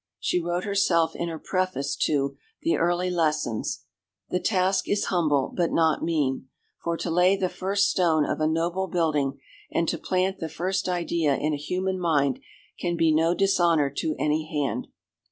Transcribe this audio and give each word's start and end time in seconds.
She 0.19 0.41
wrote 0.41 0.63
herself 0.63 1.15
in 1.15 1.29
her 1.29 1.37
preface 1.37 1.95
to 2.07 2.35
The 2.63 2.75
Early 2.75 3.11
Lessons: 3.11 3.83
"The 4.31 4.39
task 4.39 4.89
is 4.89 5.05
humble, 5.13 5.53
but 5.55 5.71
not 5.71 6.01
mean, 6.01 6.47
for 6.83 6.97
to 6.97 7.11
lay 7.11 7.35
the 7.35 7.49
first 7.49 7.87
stone 7.87 8.25
of 8.25 8.39
a 8.41 8.47
noble 8.47 8.87
building 8.87 9.39
and 9.71 9.87
to 9.89 9.99
plant 9.99 10.39
the 10.39 10.49
first 10.49 10.89
idea 10.89 11.35
in 11.35 11.53
a 11.53 11.55
human 11.55 11.99
mind 11.99 12.39
can 12.79 12.97
be 12.97 13.13
no 13.13 13.35
dishonour 13.35 13.91
to 13.97 14.15
any 14.17 14.47
hand." 14.51 14.87